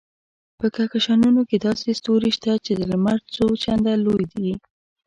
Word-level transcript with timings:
په 0.59 0.65
کهکشانونو 0.75 1.41
کې 1.49 1.57
داسې 1.67 1.87
ستوري 1.99 2.31
شته 2.37 2.51
چې 2.65 2.71
د 2.75 2.81
لمر 2.91 3.17
څو 3.35 3.45
چنده 3.63 3.93
لوی 4.05 4.25
دي. 4.35 4.51